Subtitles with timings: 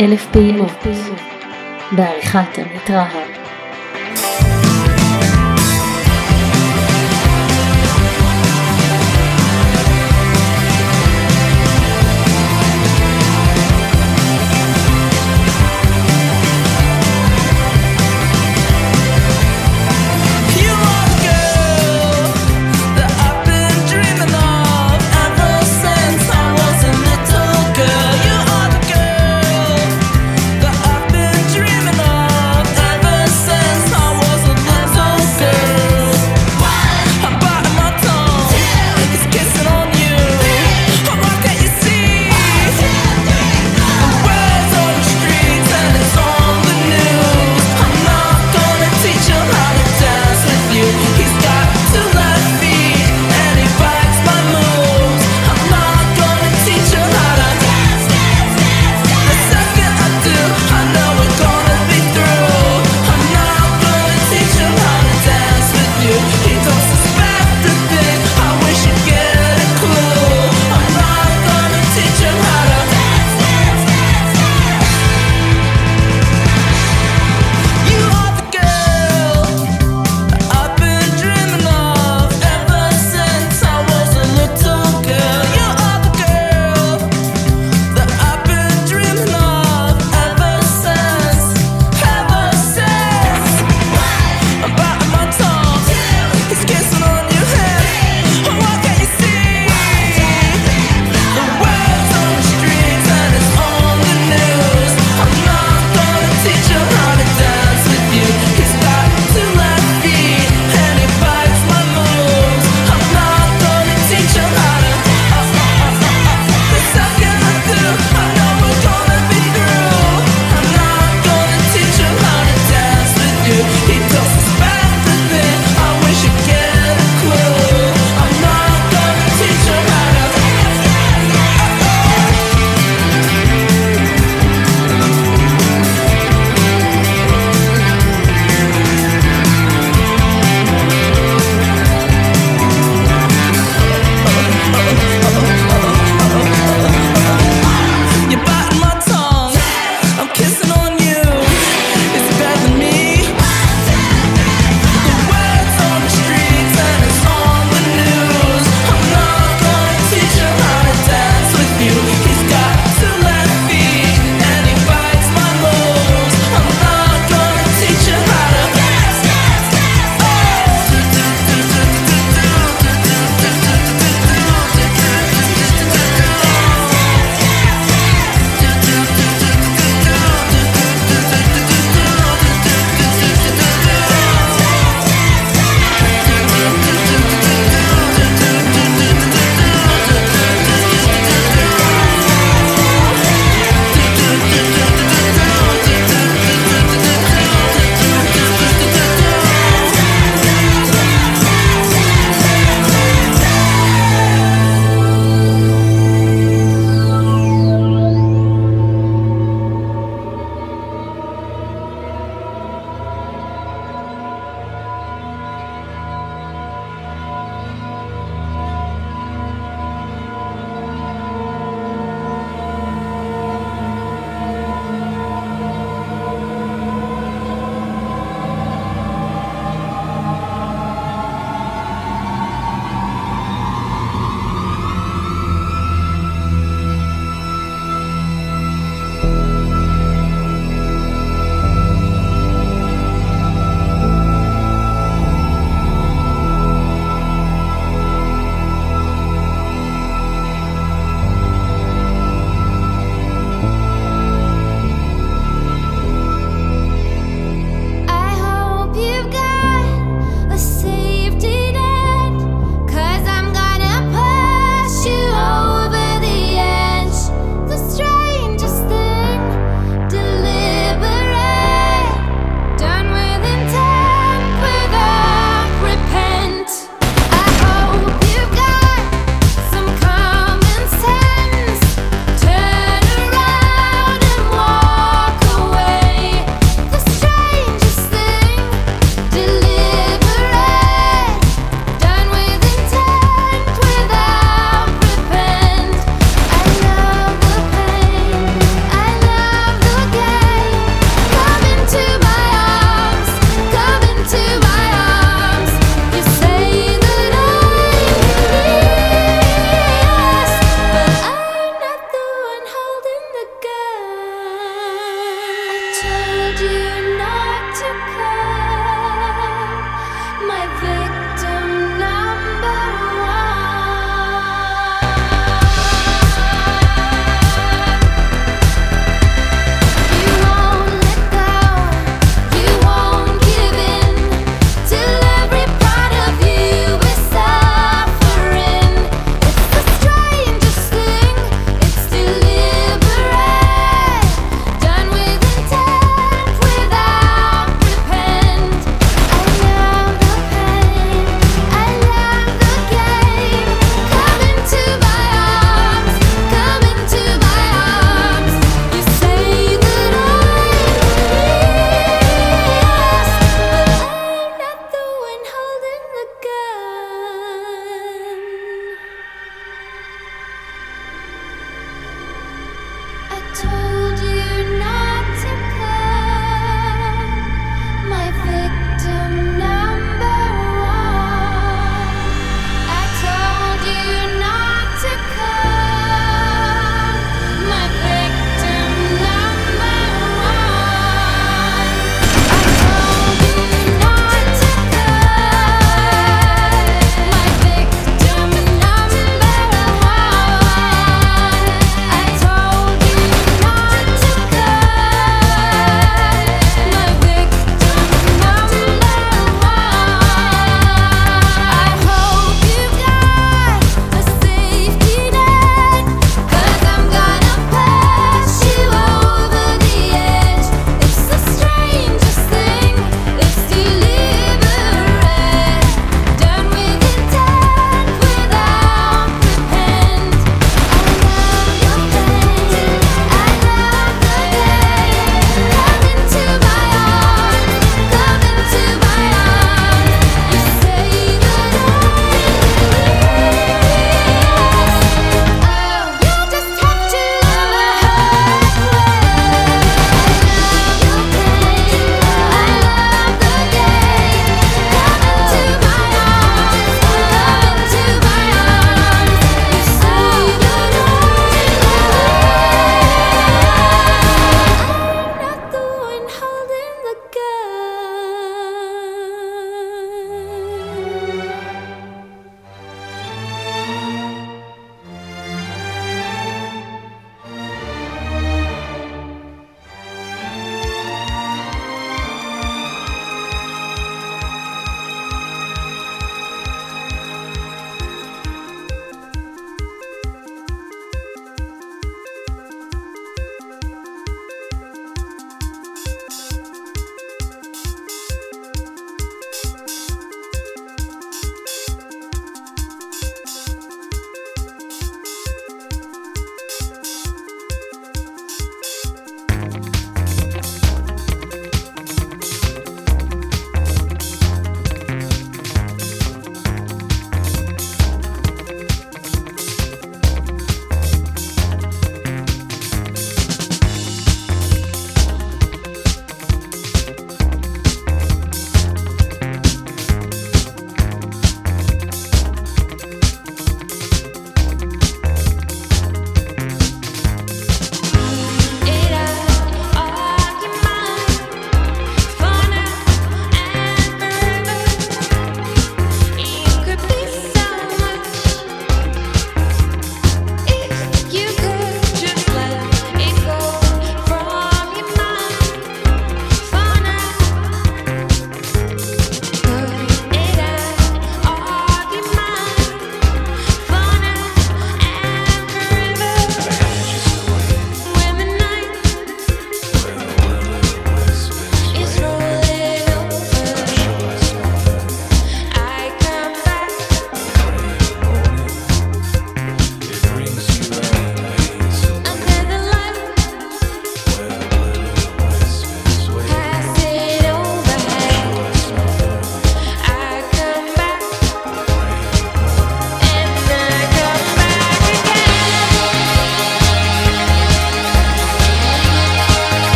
[0.00, 0.86] אלף פעימות,
[1.92, 3.41] בעריכת עמית רהב.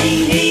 [0.00, 0.49] mighty.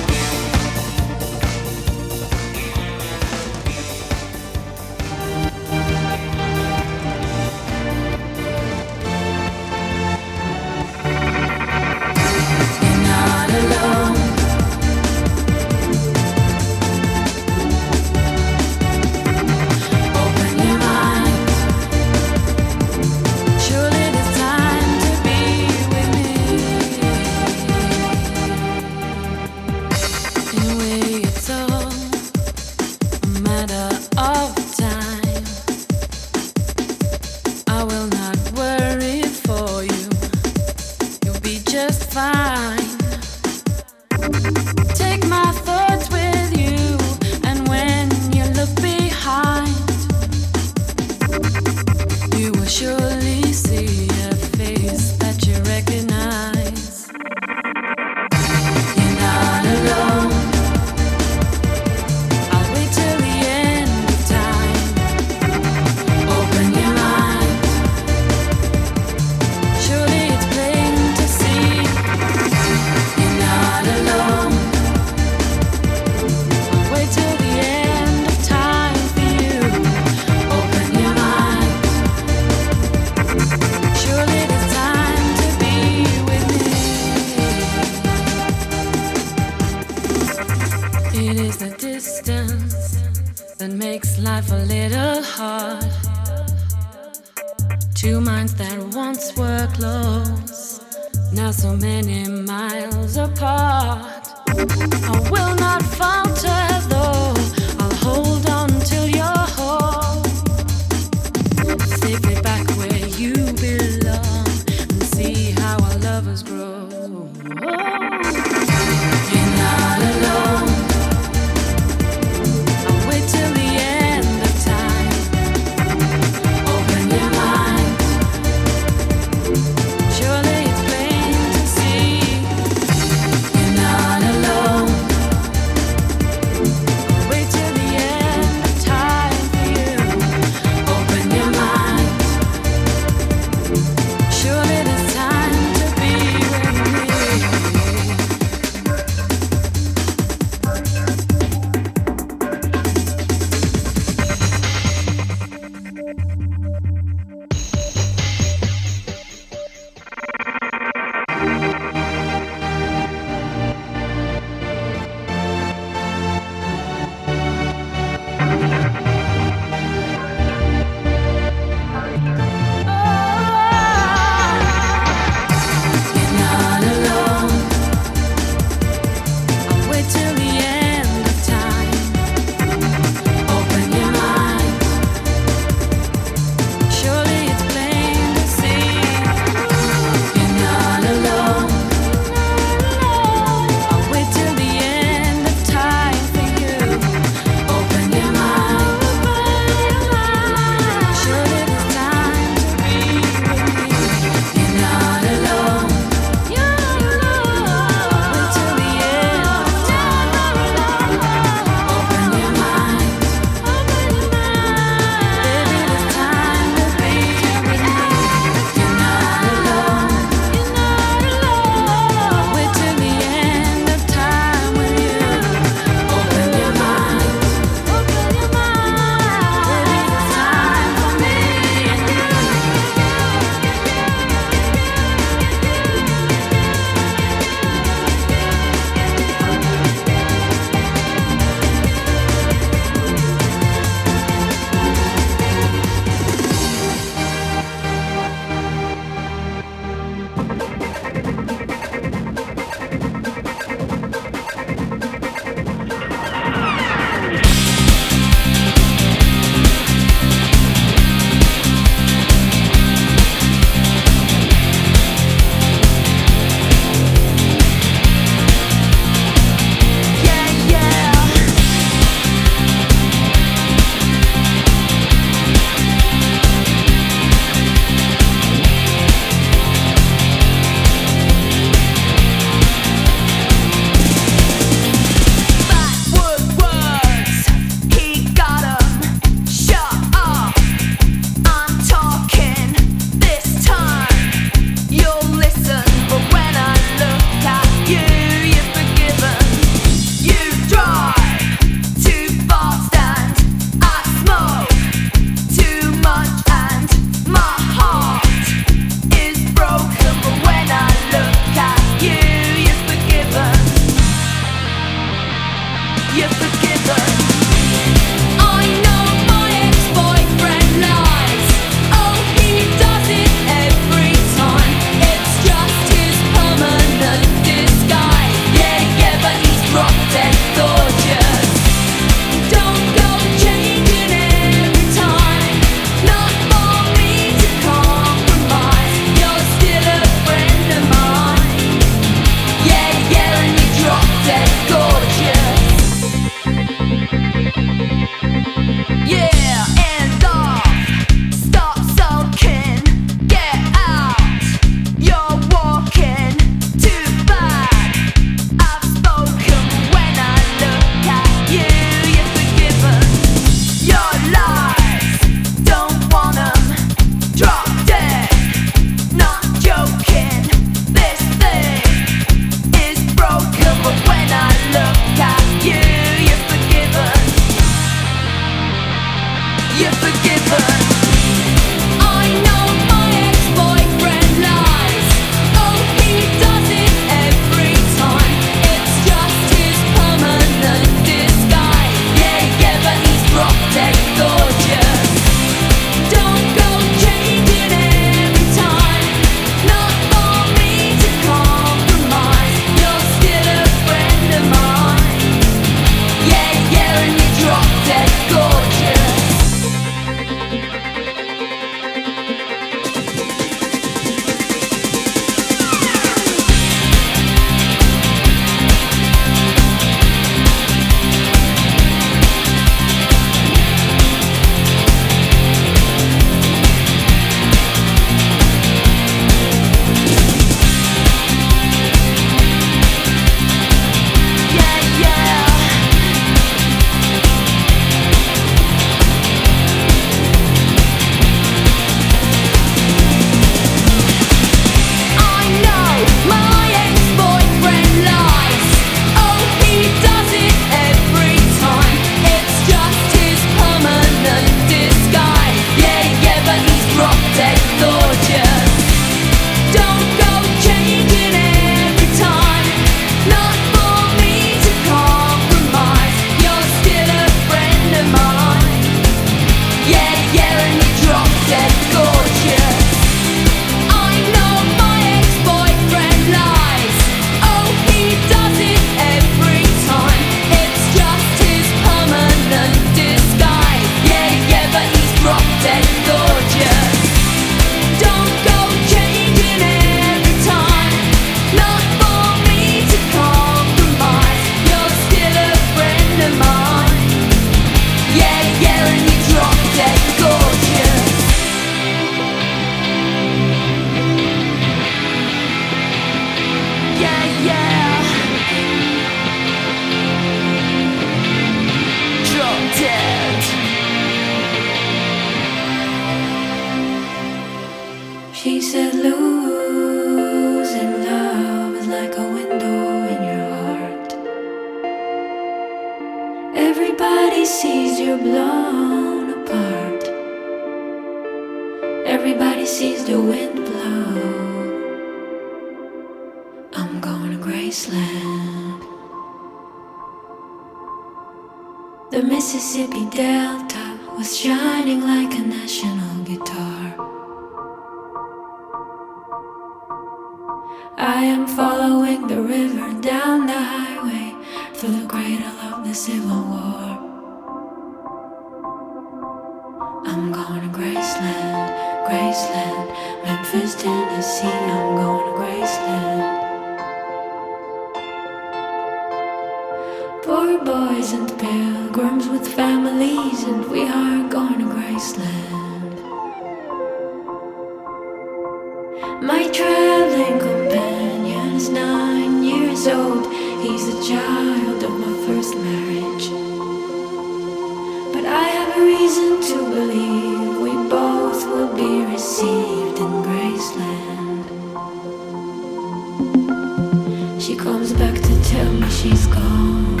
[597.58, 600.00] comes back to tell me she's gone.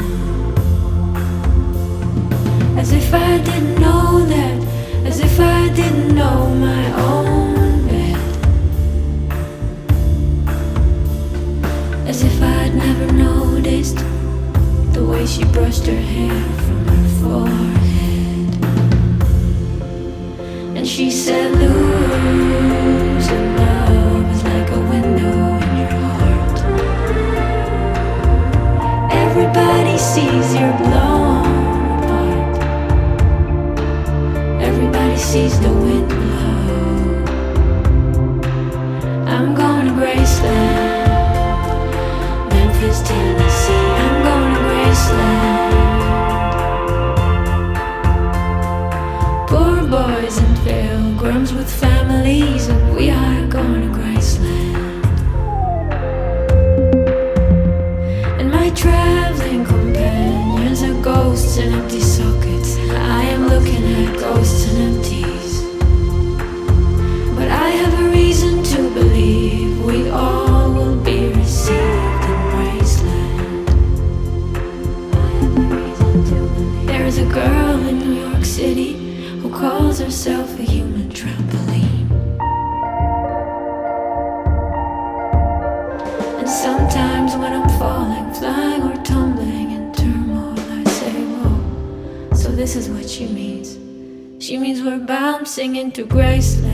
[2.78, 8.18] As if I didn't know that, as if I didn't know my own bed.
[12.06, 13.98] As if I'd never noticed
[14.92, 18.48] the way she brushed her hair from her forehead.
[20.76, 22.15] And she said, Lou.
[30.16, 31.44] sees you're blown
[31.98, 32.56] apart.
[34.62, 37.22] Everybody sees the wind blow.
[39.34, 41.28] I'm going to Graceland,
[42.48, 43.88] Memphis, Tennessee.
[44.04, 45.74] I'm going to Graceland.
[49.50, 53.85] Poor boys and pilgrims with families, and we are going.
[61.58, 62.76] and empty sockets.
[62.76, 64.75] I am looking at ghosts
[94.86, 96.65] were bound, singing to Graceland.